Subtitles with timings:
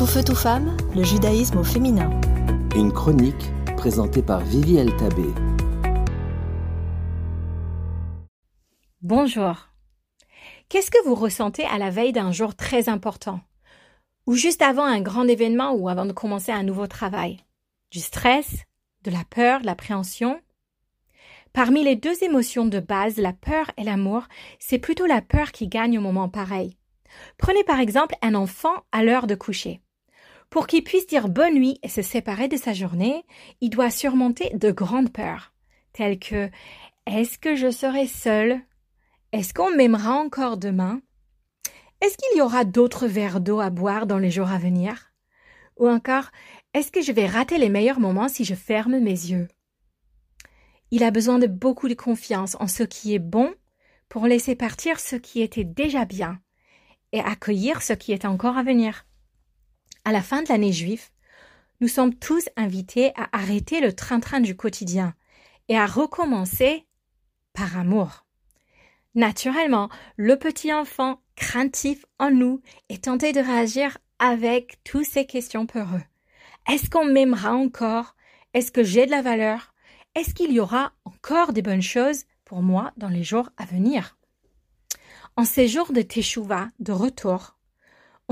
[0.00, 2.08] Tout feu, tout femme, le judaïsme au féminin.
[2.74, 5.26] Une chronique présentée par Vivi Tabé.
[9.02, 9.68] Bonjour.
[10.70, 13.40] Qu'est-ce que vous ressentez à la veille d'un jour très important?
[14.26, 17.44] Ou juste avant un grand événement ou avant de commencer un nouveau travail?
[17.90, 18.64] Du stress
[19.04, 20.40] De la peur De l'appréhension?
[21.52, 24.22] Parmi les deux émotions de base, la peur et l'amour,
[24.58, 26.78] c'est plutôt la peur qui gagne au moment pareil.
[27.36, 29.82] Prenez par exemple un enfant à l'heure de coucher.
[30.50, 33.24] Pour qu'il puisse dire bonne nuit et se séparer de sa journée,
[33.60, 35.52] il doit surmonter de grandes peurs,
[35.92, 36.50] telles que
[37.06, 38.60] Est-ce que je serai seul
[39.32, 41.00] Est-ce qu'on m'aimera encore demain?
[42.00, 45.12] Est-ce qu'il y aura d'autres verres d'eau à boire dans les jours à venir?
[45.76, 46.30] Ou encore
[46.74, 49.46] Est-ce que je vais rater les meilleurs moments si je ferme mes yeux?
[50.90, 53.54] Il a besoin de beaucoup de confiance en ce qui est bon
[54.08, 56.40] pour laisser partir ce qui était déjà bien
[57.12, 59.06] et accueillir ce qui est encore à venir.
[60.04, 61.08] À la fin de l'année juive,
[61.80, 65.14] nous sommes tous invités à arrêter le train-train du quotidien
[65.68, 66.86] et à recommencer
[67.52, 68.26] par amour.
[69.14, 75.66] Naturellement, le petit enfant craintif en nous est tenté de réagir avec toutes ces questions
[75.66, 76.02] peureux.
[76.68, 78.14] Est-ce qu'on m'aimera encore?
[78.54, 79.74] Est-ce que j'ai de la valeur?
[80.14, 84.18] Est-ce qu'il y aura encore des bonnes choses pour moi dans les jours à venir?
[85.36, 87.56] En ces jours de Teshuvah, de retour,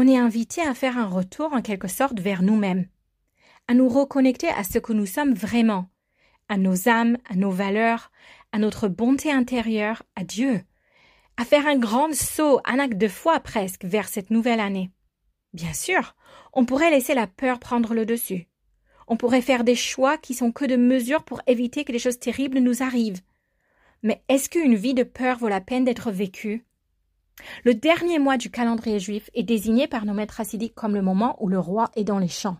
[0.00, 2.86] on est invité à faire un retour en quelque sorte vers nous-mêmes,
[3.66, 5.90] à nous reconnecter à ce que nous sommes vraiment,
[6.48, 8.12] à nos âmes, à nos valeurs,
[8.52, 10.62] à notre bonté intérieure, à Dieu,
[11.36, 14.92] à faire un grand saut, un acte de foi presque, vers cette nouvelle année.
[15.52, 16.14] Bien sûr,
[16.52, 18.46] on pourrait laisser la peur prendre le dessus.
[19.08, 22.20] On pourrait faire des choix qui sont que de mesures pour éviter que des choses
[22.20, 23.22] terribles nous arrivent.
[24.04, 26.67] Mais est-ce qu'une vie de peur vaut la peine d'être vécue?
[27.64, 31.36] Le dernier mois du calendrier juif est désigné par nos maîtres hassidiques comme le moment
[31.42, 32.58] où le roi est dans les champs.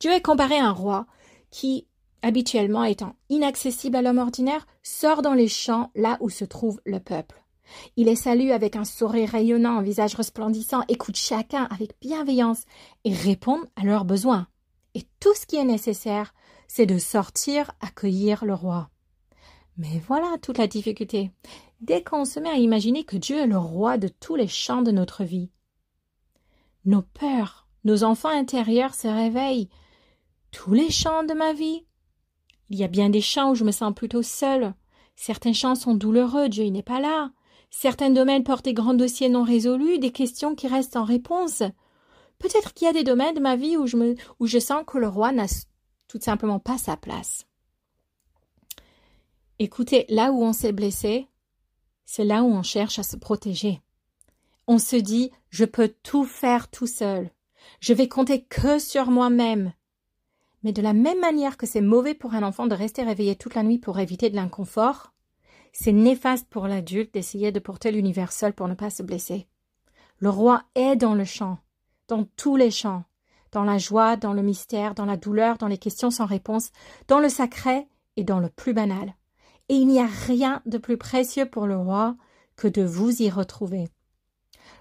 [0.00, 1.06] Dieu est comparé à un roi
[1.50, 1.86] qui,
[2.22, 7.00] habituellement étant inaccessible à l'homme ordinaire, sort dans les champs là où se trouve le
[7.00, 7.42] peuple.
[7.96, 12.64] Il les salue avec un sourire rayonnant, un visage resplendissant, écoute chacun avec bienveillance
[13.04, 14.48] et répond à leurs besoins.
[14.94, 16.34] Et tout ce qui est nécessaire,
[16.68, 18.90] c'est de sortir accueillir le roi.
[19.76, 21.30] Mais voilà toute la difficulté.
[21.80, 24.82] Dès qu'on se met à imaginer que Dieu est le roi de tous les champs
[24.82, 25.50] de notre vie,
[26.84, 29.68] nos peurs, nos enfants intérieurs se réveillent.
[30.50, 31.84] Tous les champs de ma vie.
[32.70, 34.74] Il y a bien des champs où je me sens plutôt seule.
[35.16, 37.30] Certains champs sont douloureux, Dieu n'est pas là.
[37.70, 41.62] Certains domaines portent des grands dossiers non résolus, des questions qui restent en réponse.
[42.38, 43.86] Peut-être qu'il y a des domaines de ma vie où
[44.38, 45.46] où je sens que le roi n'a
[46.08, 47.46] tout simplement pas sa place.
[49.60, 51.28] Écoutez, là où on s'est blessé,
[52.04, 53.80] c'est là où on cherche à se protéger.
[54.66, 57.30] On se dit je peux tout faire tout seul.
[57.78, 59.72] Je vais compter que sur moi-même.
[60.64, 63.54] Mais de la même manière que c'est mauvais pour un enfant de rester réveillé toute
[63.54, 65.12] la nuit pour éviter de l'inconfort,
[65.72, 69.46] c'est néfaste pour l'adulte d'essayer de porter l'univers seul pour ne pas se blesser.
[70.18, 71.58] Le roi est dans le champ,
[72.08, 73.04] dans tous les champs,
[73.52, 76.72] dans la joie, dans le mystère, dans la douleur, dans les questions sans réponse,
[77.06, 77.86] dans le sacré
[78.16, 79.14] et dans le plus banal
[79.68, 82.16] et il n'y a rien de plus précieux pour le roi
[82.56, 83.88] que de vous y retrouver.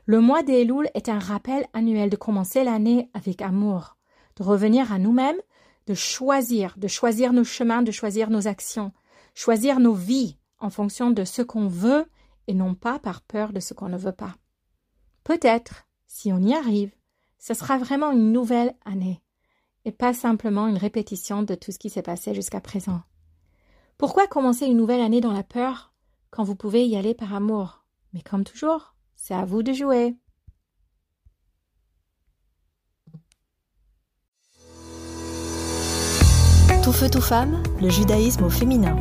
[0.06, 3.98] Le mois d'Elul est un rappel annuel de commencer l'année avec amour,
[4.36, 5.40] de revenir à nous-mêmes,
[5.88, 8.92] de choisir, de choisir nos chemins, de choisir nos actions,
[9.34, 12.06] choisir nos vies en fonction de ce qu'on veut
[12.48, 14.36] et non pas par peur de ce qu'on ne veut pas.
[15.24, 16.94] Peut-être, si on y arrive,
[17.40, 19.22] ce sera vraiment une nouvelle année
[19.86, 23.02] et pas simplement une répétition de tout ce qui s'est passé jusqu'à présent.
[23.98, 25.94] Pourquoi commencer une nouvelle année dans la peur
[26.30, 27.86] quand vous pouvez y aller par amour?
[28.14, 30.16] Mais comme toujours, c'est à vous de jouer.
[36.84, 38.96] Tout feu, tout femme, le judaïsme au féminin.